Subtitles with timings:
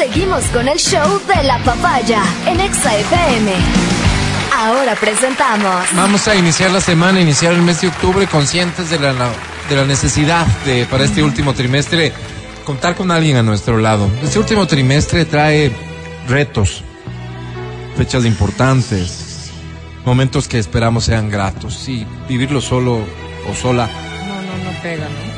[0.00, 3.52] Seguimos con el show de la papaya en Exa FM.
[4.56, 5.84] Ahora presentamos.
[5.94, 9.84] Vamos a iniciar la semana, iniciar el mes de octubre conscientes de la, de la
[9.84, 12.14] necesidad de, para este último trimestre,
[12.64, 14.10] contar con alguien a nuestro lado.
[14.22, 15.70] Este último trimestre trae
[16.26, 16.82] retos,
[17.98, 19.50] fechas importantes,
[20.06, 21.86] momentos que esperamos sean gratos.
[21.90, 23.04] Y vivirlo solo
[23.46, 23.86] o sola.
[24.26, 25.30] No, no, no pega, ¿no?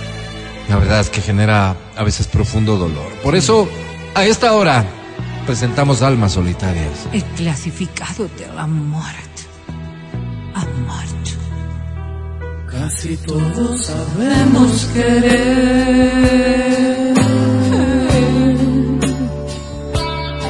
[0.68, 3.10] La verdad es que genera a veces profundo dolor.
[3.24, 3.68] Por eso,
[4.14, 4.84] a esta hora,
[5.46, 7.08] presentamos almas solitarias.
[7.12, 9.42] El clasificado de la muerte.
[10.54, 11.02] Amor.
[12.72, 15.92] Casi todos sabemos querer,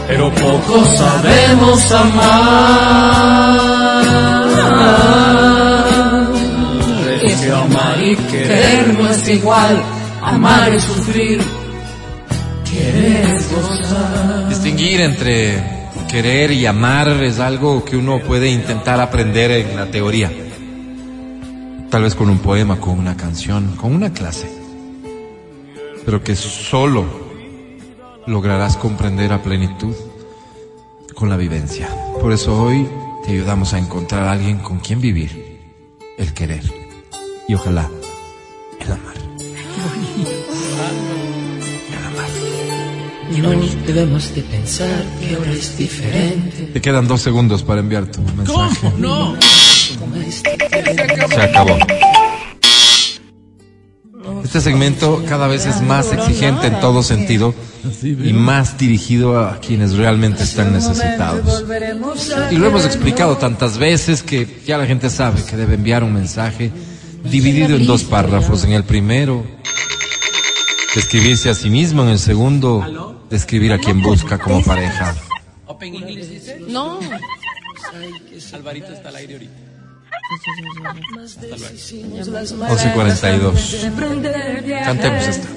[0.06, 3.62] pero pocos sabemos amar.
[7.24, 9.82] Es que amar y querer no es igual,
[10.22, 11.42] amar y sufrir,
[12.70, 13.41] querer es.
[14.48, 20.30] Distinguir entre querer y amar es algo que uno puede intentar aprender en la teoría.
[21.90, 24.50] Tal vez con un poema, con una canción, con una clase.
[26.04, 27.04] Pero que solo
[28.26, 29.94] lograrás comprender a plenitud
[31.14, 31.88] con la vivencia.
[32.20, 32.88] Por eso hoy
[33.24, 35.60] te ayudamos a encontrar a alguien con quien vivir,
[36.18, 36.64] el querer
[37.48, 37.88] y ojalá
[38.80, 40.41] el amar.
[43.38, 43.50] No
[43.86, 46.70] debemos de pensar que ahora es diferente.
[46.72, 48.92] Te quedan dos segundos para enviar tu mensaje.
[48.98, 49.36] No.
[51.30, 51.76] Se acabó.
[54.44, 57.54] Este segmento cada vez es más exigente en todo sentido
[58.02, 61.64] y más dirigido a quienes realmente están necesitados.
[62.50, 66.12] Y lo hemos explicado tantas veces que ya la gente sabe que debe enviar un
[66.12, 66.70] mensaje
[67.24, 68.64] dividido en dos párrafos.
[68.64, 69.44] En el primero,
[70.94, 72.02] describirse a sí mismo.
[72.02, 75.14] En el segundo, describir a quien busca como pareja.
[76.68, 77.00] No.
[78.52, 79.54] Alvarito está al aire ahorita.
[82.68, 84.84] 11.42.
[84.84, 85.48] Cantemos esta.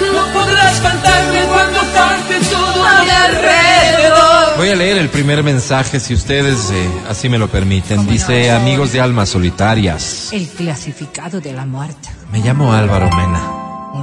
[0.00, 4.56] No podrás cantarme cuando cante todo a mi alrededor.
[4.56, 8.06] Voy a leer el primer mensaje si ustedes eh, así me lo permiten.
[8.06, 10.32] Dice, amigos de almas solitarias.
[10.32, 12.08] El clasificado de la muerte.
[12.32, 13.52] Me llamo Álvaro Mena.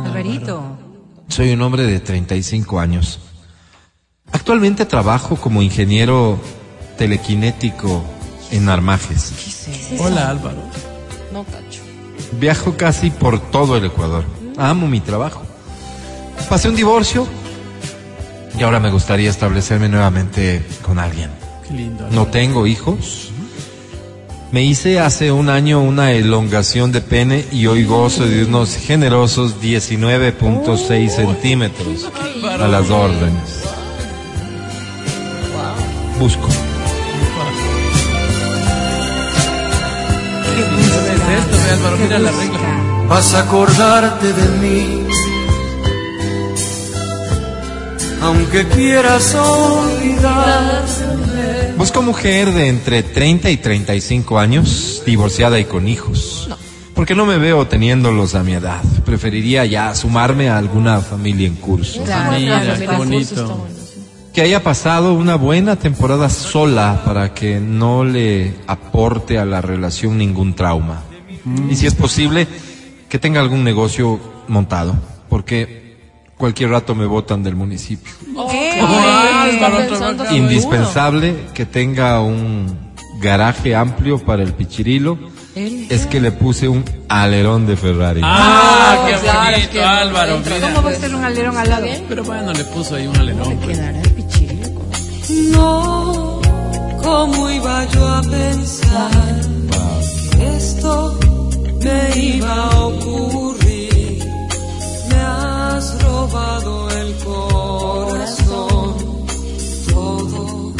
[0.06, 0.78] Alvarito.
[1.28, 3.20] Soy un hombre de 35 años.
[4.32, 6.40] Actualmente trabajo como ingeniero
[6.98, 8.04] telequinético
[8.52, 9.68] en Armajes.
[10.00, 10.64] Hola Álvaro.
[11.32, 11.82] No cacho.
[12.40, 14.26] Viajo casi por todo el Ecuador.
[14.58, 15.44] Amo mi trabajo.
[16.50, 17.28] Pasé un divorcio
[18.58, 21.30] y ahora me gustaría establecerme nuevamente con alguien.
[21.68, 22.08] Qué lindo.
[22.12, 23.33] No tengo hijos.
[24.54, 29.60] Me hice hace un año una elongación de pene y hoy gozo de unos generosos
[29.60, 32.08] 19.6 centímetros
[32.44, 33.64] a las órdenes.
[36.20, 36.48] Busco.
[43.10, 45.08] Vas a acordarte de mí.
[48.22, 51.03] Aunque quieras olvidar.
[51.78, 56.50] Busco mujer de entre 30 y 35 años, divorciada y con hijos.
[56.94, 58.82] Porque no me veo teniéndolos a mi edad.
[59.04, 62.02] Preferiría ya sumarme a alguna familia en curso.
[62.32, 63.68] Mira, qué bonito.
[64.32, 70.18] Que haya pasado una buena temporada sola para que no le aporte a la relación
[70.18, 71.04] ningún trauma.
[71.70, 72.48] Y si es posible,
[73.10, 74.96] que tenga algún negocio montado.
[75.30, 75.83] Porque
[76.38, 78.12] cualquier rato me botan del municipio.
[78.50, 78.80] ¿Qué?
[78.82, 80.34] Vaca.
[80.34, 85.18] Indispensable que tenga un garaje amplio para el pichirilo.
[85.56, 88.22] Es que le puse un alerón de Ferrari.
[88.24, 90.42] Ah, qué claro, bonito, que- Álvaro.
[90.62, 91.86] ¿Cómo va a ser un alerón al lado?
[92.10, 93.58] Pero bueno, le puso ahí un alerón.
[93.58, 93.78] pues.
[93.78, 94.68] Quedará el pichillo.
[95.52, 96.42] No,
[97.04, 99.12] ¿cómo iba yo a pensar
[100.32, 101.20] que esto
[101.84, 103.53] me iba a ocurrir?
[106.34, 108.96] Robado el corazón,
[109.88, 110.74] todo.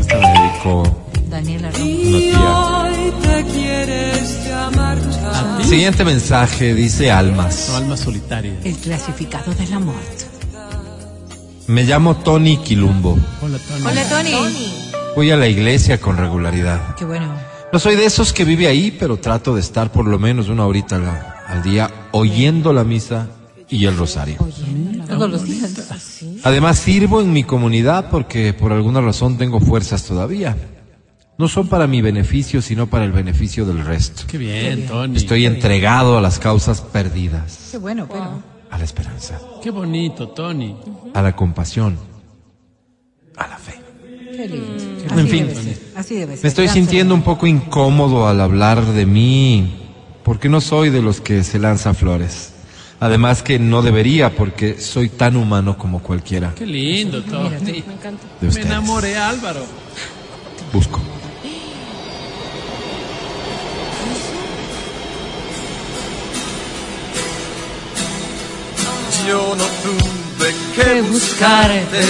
[0.00, 0.82] Esta me dedicó
[1.28, 1.70] Daniela.
[1.78, 2.40] Y tía.
[2.40, 5.64] hoy te quieres ya marchar.
[5.64, 7.68] Siguiente mensaje dice Almas.
[7.86, 7.94] No.
[8.64, 10.24] El clasificado de la muerte.
[11.66, 13.18] Me llamo Tony Quilumbo.
[13.42, 13.84] Hola, Tony.
[13.84, 14.74] Hola, Tony.
[15.14, 16.94] Voy a la iglesia con regularidad.
[16.96, 17.34] Qué bueno.
[17.70, 20.64] No soy de esos que vive ahí, pero trato de estar por lo menos una
[20.64, 21.04] horita al,
[21.46, 23.28] al día oyendo la misa
[23.70, 24.36] y el rosario.
[24.40, 25.70] Oye, todos los días.
[26.00, 26.40] Sí.
[26.44, 30.56] Además sirvo en mi comunidad porque por alguna razón tengo fuerzas todavía.
[31.38, 34.24] No son para mi beneficio, sino para el beneficio del resto.
[34.26, 35.16] Qué bien, Tony.
[35.16, 37.68] Estoy entregado a las causas perdidas.
[37.70, 38.42] Qué bueno, pero.
[38.70, 40.76] a la esperanza, Qué bonito, Tony.
[41.14, 41.96] a la compasión,
[43.36, 43.74] a la fe.
[44.36, 44.82] Qué lindo.
[45.10, 45.46] En Así fin.
[45.48, 46.42] debe ser, Así debe ser.
[46.44, 49.88] Me estoy sintiendo un poco incómodo al hablar de mí,
[50.22, 52.52] porque no soy de los que se lanza flores.
[53.00, 57.48] Además que no debería, porque soy tan humano como cualquiera Qué lindo, Tony.
[57.48, 57.82] de
[58.42, 58.66] Me ustedes.
[58.66, 59.64] enamoré, Álvaro.
[60.72, 61.00] Busco.
[69.28, 72.00] Yo no tuve que que buscarte,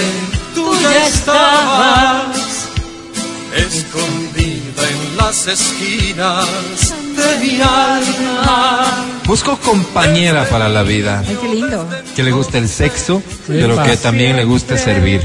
[0.55, 2.69] tú ya estabas
[3.55, 6.47] escondida en las esquinas
[7.17, 8.60] de mi alma.
[9.31, 11.87] Busco compañera para la vida, Ay, qué lindo.
[12.17, 15.21] que le guste el sexo, pero que también le guste servir.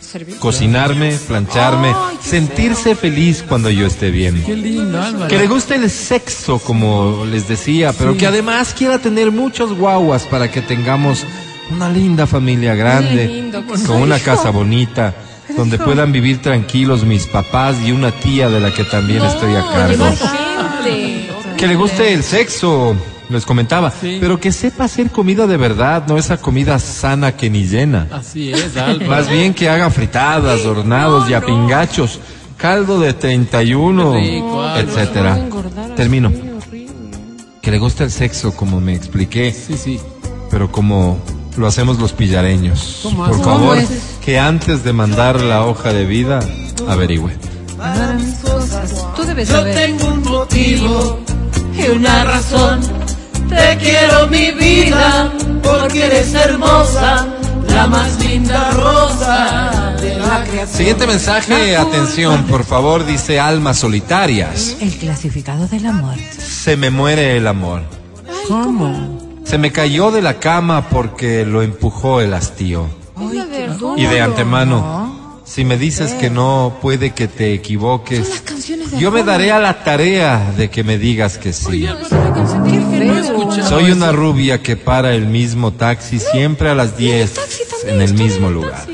[0.00, 0.36] Servir.
[0.36, 1.92] Cocinarme, plancharme,
[2.22, 4.40] sentirse feliz cuando yo esté bien.
[4.46, 5.26] Qué lindo, Álvaro.
[5.26, 10.26] Que le guste el sexo, como les decía, pero que además quiera tener muchos guaguas
[10.26, 11.26] para que tengamos
[11.72, 13.50] una linda familia grande,
[13.84, 15.12] con una casa bonita,
[15.56, 19.66] donde puedan vivir tranquilos mis papás y una tía de la que también estoy a
[19.72, 20.04] cargo.
[21.56, 22.96] Que le guste el sexo,
[23.30, 24.18] les comentaba, Sí.
[24.20, 28.08] pero que sepa hacer comida de verdad, no esa comida sana que ni llena.
[28.12, 29.10] Así es, Álvaro.
[29.10, 32.18] Más bien que haga fritadas, hornados y apingachos,
[32.56, 35.38] caldo de 31, Qué rico, etcétera.
[35.96, 36.32] Termino.
[37.62, 40.00] Que le guste el sexo, como me expliqué, Sí, sí.
[40.50, 41.18] pero como
[41.56, 43.00] lo hacemos los pillareños.
[43.02, 43.78] ¿Cómo Por favor,
[44.24, 46.40] que antes de mandar la hoja de vida,
[46.88, 47.32] averigüe.
[47.76, 48.94] Para mis cosas.
[49.16, 49.74] Tú debes Yo saber.
[49.74, 51.18] tengo un motivo
[51.76, 52.80] y una razón.
[53.50, 55.32] Te quiero mi vida
[55.62, 57.26] porque eres hermosa,
[57.68, 60.68] la más linda rosa de la creación.
[60.78, 64.76] Siguiente mensaje, atención, por favor, dice almas solitarias.
[64.80, 66.40] El clasificado de la muerte.
[66.40, 67.82] Se me muere el amor.
[68.46, 69.40] ¿Cómo?
[69.44, 72.86] Se me cayó de la cama porque lo empujó el hastío.
[73.96, 78.44] Y de antemano, si me dices que no, puede que te equivoques.
[78.98, 81.86] Yo me daré a la tarea de que me digas que sí.
[83.68, 87.34] Soy una rubia que para el mismo taxi siempre a las 10
[87.86, 88.86] en el mismo lugar.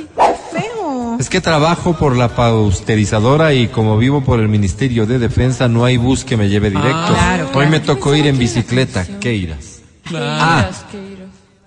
[1.18, 5.84] Es que trabajo por la pausterizadora y como vivo por el Ministerio de Defensa no
[5.84, 7.06] hay bus que me lleve directo.
[7.08, 9.06] claro, Hoy me tocó ir en bicicleta.
[9.18, 9.80] ¿Qué irás?
[10.14, 10.68] Ah,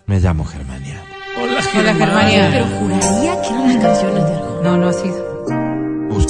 [0.06, 1.02] me llamo Germania.
[1.42, 1.62] Hola.
[1.64, 2.50] Germania.
[2.52, 4.64] Pero juraría que eran las canciones de.
[4.64, 5.29] No, no ha sido.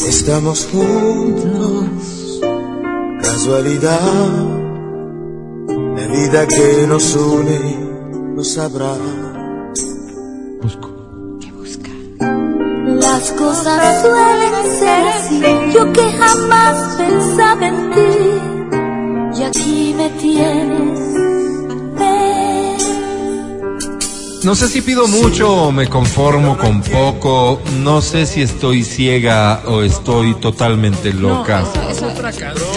[0.08, 2.42] Estamos juntos,
[3.22, 4.00] casualidad.
[5.96, 7.60] La vida que nos une
[8.36, 8.96] nos sabrá.
[10.62, 10.90] Busco.
[13.02, 15.42] Las cosas suelen ser así.
[15.74, 18.29] Yo que jamás pensaba en ti.
[24.44, 27.62] No sé si pido mucho o me conformo con poco.
[27.82, 31.64] No sé si estoy ciega o estoy totalmente loca.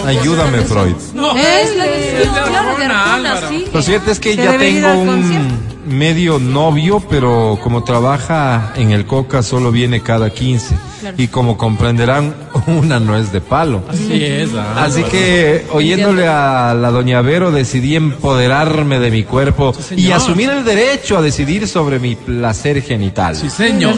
[0.05, 0.97] Ayúdame, Freud.
[1.15, 3.51] No, Es la es de Arjona.
[3.73, 5.73] Lo cierto es que ya tengo un.
[5.87, 10.77] Medio novio, pero como trabaja en el Coca solo viene cada 15.
[11.19, 12.35] Y como comprenderán,
[12.67, 13.83] una no es de palo.
[13.89, 14.51] Así es.
[14.77, 20.65] Así que, oyéndole a la doña Vero, decidí empoderarme de mi cuerpo y asumir el
[20.65, 23.37] derecho a decidir sobre mi placer genital.
[23.37, 23.95] Sí, señor.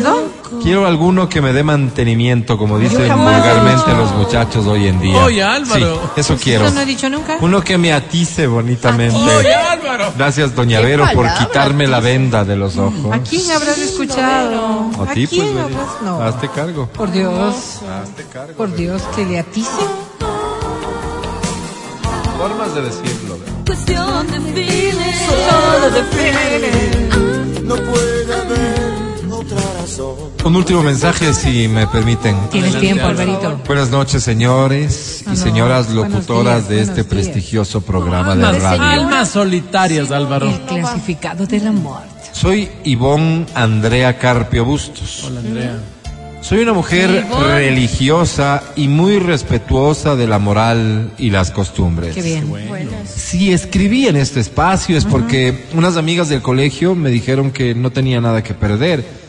[0.64, 5.23] Quiero alguno que me dé mantenimiento, como dicen vulgarmente los muchachos hoy en día.
[5.23, 6.00] Oye, Álvaro.
[6.14, 6.64] Sí, eso quiero.
[6.64, 7.37] Eso no he dicho nunca.
[7.42, 9.14] Uno que me atice bonitamente.
[9.14, 10.14] Oye, Álvaro.
[10.16, 13.12] Gracias, doña Vero, por quitarme la venda de los ojos.
[13.12, 14.90] ¿A quién habrás escuchado?
[14.99, 15.59] A ¿A ti, pues, quién Beli.
[15.61, 16.02] habrás?
[16.02, 16.23] No.
[16.23, 16.87] Hazte cargo.
[16.87, 17.54] Por Dios.
[18.02, 18.54] Hazte cargo.
[18.54, 19.68] Por Dios, que le atice.
[22.38, 23.37] Formas de decirlo.
[23.66, 25.26] Cuestión de fines.
[25.28, 28.84] Solo de No puede haber.
[30.45, 32.37] Un último mensaje, si me permiten.
[32.51, 33.07] Tienes tiempo.
[33.07, 33.61] Alvarito.
[33.67, 37.07] Buenas noches, señores y Ah, señoras locutoras días, de este días.
[37.07, 38.83] prestigioso programa de radio.
[38.83, 40.49] almas solitarias, Álvaro.
[40.49, 42.09] El clasificado de la muerte.
[42.33, 45.25] Soy Ivonne Andrea Carpio Bustos.
[45.27, 45.79] Hola, Andrea.
[46.41, 52.15] Soy una mujer religiosa y muy respetuosa de la moral y las costumbres.
[52.15, 52.53] Qué bien.
[53.07, 57.91] Si escribí en este espacio es porque unas amigas del colegio me dijeron que no
[57.93, 59.24] tenía nada que perder,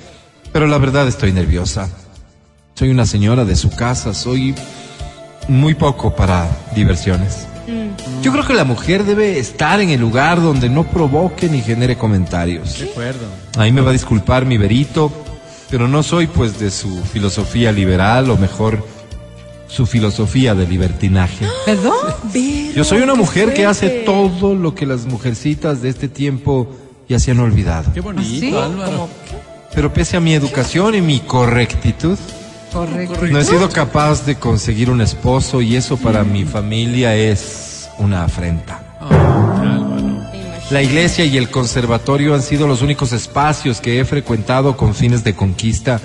[0.55, 1.89] pero la verdad estoy nerviosa.
[2.75, 4.55] Soy una señora de su casa, soy
[5.49, 7.45] muy poco para diversiones.
[8.21, 11.97] Yo creo que la mujer debe estar en el lugar donde no provoque ni genere
[11.97, 12.79] comentarios.
[12.79, 13.25] De acuerdo.
[13.57, 15.11] Ahí me va a disculpar mi verito,
[15.69, 18.87] pero no soy pues de su filosofía liberal o mejor
[19.67, 21.49] su filosofía de libertinaje.
[21.65, 21.97] ¿Perdón?
[22.73, 26.73] Yo soy una mujer que hace todo lo que las mujercitas de este tiempo
[27.09, 27.91] y así han olvidado.
[27.93, 28.55] Qué bonito, ¿Sí?
[28.55, 29.09] Álvaro.
[29.75, 32.17] Pero pese a mi educación y mi correctitud,
[32.71, 33.27] Correcto.
[33.27, 38.23] no he sido capaz de conseguir un esposo y eso para mi familia es una
[38.23, 38.81] afrenta.
[40.71, 45.23] La iglesia y el conservatorio han sido los únicos espacios que he frecuentado con fines
[45.23, 45.99] de conquista,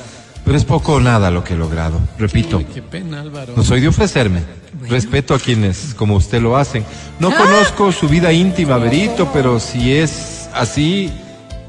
[0.45, 1.99] pero es poco o nada lo que he logrado.
[2.19, 3.55] Repito, Qué pena, Álvaro.
[3.57, 4.43] no soy de ofrecerme.
[4.89, 6.85] Respeto a quienes, como usted lo hacen.
[7.19, 11.11] No conozco su vida íntima, Berito, pero si es así,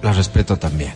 [0.01, 0.93] la respeto también.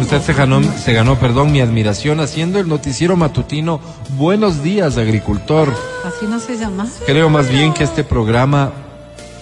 [0.00, 3.80] Usted se ganó, se ganó, perdón, mi admiración haciendo el noticiero matutino
[4.16, 5.72] Buenos días, agricultor.
[6.04, 6.86] Así no se llama.
[7.06, 8.72] Creo más bien que este programa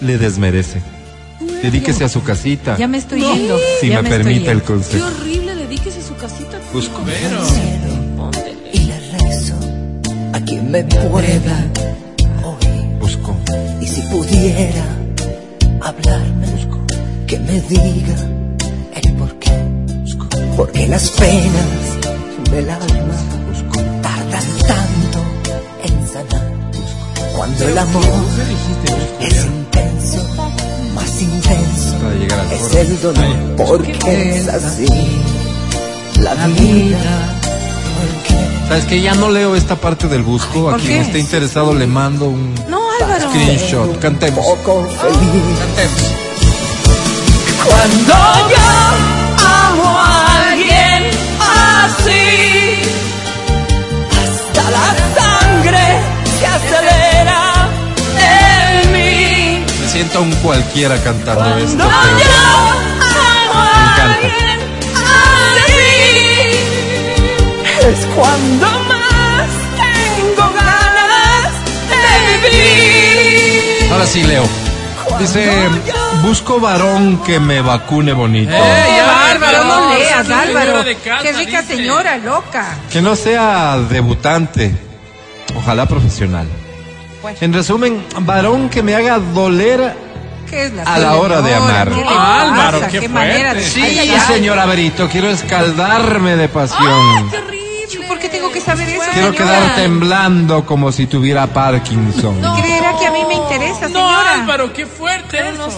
[0.01, 0.81] le desmerece.
[1.61, 3.57] Dedíquese a su casita, Ya me estoy yendo.
[3.81, 4.61] si ya me estoy permite el yendo.
[4.61, 5.05] Qué consejo.
[5.07, 6.57] horrible, dedíquese a su casita.
[6.73, 7.01] Busco.
[8.73, 9.55] y le rezo
[10.33, 11.71] a quien me pueda
[12.43, 12.97] oír.
[12.99, 13.35] Busco.
[13.81, 14.85] Y si pudiera
[15.81, 16.47] hablarme,
[17.27, 18.15] que me diga.
[20.55, 23.15] Porque las penas del alma
[24.01, 25.19] tardan tanto
[25.83, 26.51] en sanar.
[27.35, 28.03] Cuando el amor
[29.19, 30.23] es intenso,
[30.93, 33.25] más intenso Para llegar al es el dolor.
[33.57, 34.87] Porque es así
[36.21, 37.33] la vida.
[38.69, 40.69] ¿Sabes que Ya no leo esta parte del busco.
[40.69, 43.29] A ¿por quien esté interesado le mando un No, Álvaro.
[43.29, 43.99] screenshot.
[43.99, 44.45] Cantemos.
[44.45, 45.59] Poco feliz.
[45.59, 46.03] Cantemos.
[47.67, 48.13] Cuando
[48.49, 49.14] yo
[60.05, 61.77] siento un cualquiera cantando esto.
[61.77, 64.27] Cuando pero- yo amo Me a encanta.
[64.27, 64.59] alguien
[65.65, 65.81] así,
[67.89, 71.53] es cuando más tengo ganas
[71.89, 73.91] de vivir.
[73.91, 74.43] Ahora sí, Leo.
[75.19, 75.49] Dice,
[76.23, 78.51] busco varón que me vacune bonito.
[78.51, 78.99] ¡Ey,
[79.31, 80.83] Álvaro, no leas, Álvaro.
[81.03, 81.77] casa, Qué rica dice.
[81.77, 82.75] señora, loca.
[82.91, 84.75] Que no sea debutante.
[85.55, 86.47] Ojalá profesional.
[87.41, 89.95] En resumen, varón que me haga doler.
[90.49, 91.89] ¿Qué es la A la hora de amar.
[91.89, 93.63] ¿Qué Ah, Álvaro, qué qué manera de.
[93.63, 94.19] Sí, Ay, ay, ay.
[94.35, 97.31] señora Berito, quiero escaldarme de pasión.
[98.07, 99.57] ¿Por qué tengo que saber eso, Quiero señora?
[99.59, 102.39] quedar temblando como si tuviera Parkinson.
[102.61, 104.33] ¿Creerá que a mí me interesa, No, señora?
[104.41, 105.69] Álvaro, qué fuerte eso.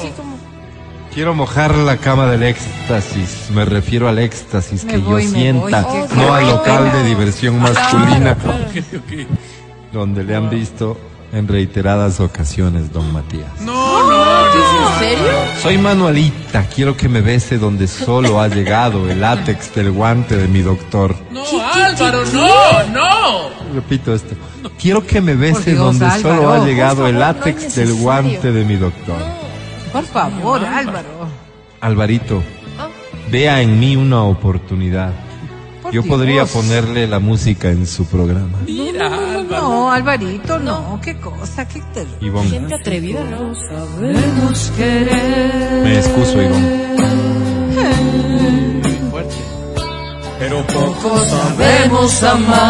[1.13, 3.47] Quiero mojar la cama del éxtasis.
[3.51, 6.07] Me refiero al éxtasis Me que voy, yo sienta, voy.
[6.07, 6.51] Qué no al pena.
[6.53, 9.27] local de diversión masculina Ok, ok.
[9.93, 10.97] donde le han visto
[11.31, 13.61] en reiteradas ocasiones, don Matías.
[13.61, 14.93] No, no, no.
[14.93, 15.31] ¿En serio?
[15.61, 20.47] Soy Manuelita, quiero que me bese donde solo ha llegado el látex del guante de
[20.47, 21.15] mi doctor.
[21.31, 21.43] No,
[21.73, 23.73] Álvaro, no, no.
[23.73, 24.35] Repito esto.
[24.79, 28.51] Quiero que me bese Dios, donde Álvaro, solo ha llegado favor, el látex del guante
[28.51, 29.17] de mi doctor.
[29.91, 31.27] Por favor, Álvaro.
[31.81, 32.41] Alvarito,
[33.29, 35.26] vea en mí una oportunidad.
[35.87, 38.57] Por Yo podría ponerle la música en su programa.
[38.65, 39.69] Mira, Álvaro.
[39.69, 40.99] No, Alvarito, no.
[41.01, 42.17] Qué cosa, qué terrible.
[42.19, 43.55] Ivonne, Gente atrevida, ¿no?
[43.55, 45.83] Sabemos querer.
[45.83, 46.87] me excuso, Ivonne.
[49.09, 49.35] Fuerte.
[50.39, 52.67] Pero poco Sabemos amar.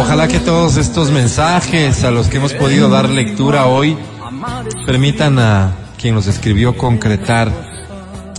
[0.00, 3.96] Ojalá que todos estos mensajes a los que hemos podido dar lectura hoy
[4.84, 7.73] permitan a quien los escribió concretar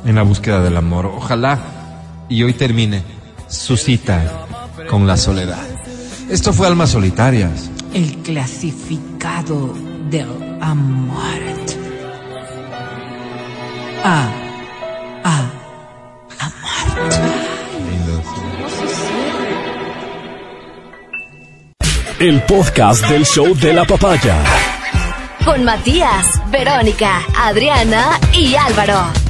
[0.05, 1.05] en la búsqueda del amor.
[1.07, 1.59] Ojalá
[2.29, 3.03] y hoy termine
[3.47, 4.45] su cita
[4.89, 5.63] con la soledad.
[6.29, 7.69] Esto fue Almas Solitarias.
[7.93, 9.73] El clasificado
[10.09, 10.29] del
[10.61, 11.15] amor.
[14.03, 14.29] Ah,
[15.23, 15.51] ah,
[22.19, 24.37] El podcast del show de la papaya.
[25.43, 29.24] Con Matías, Verónica, Adriana y Álvaro.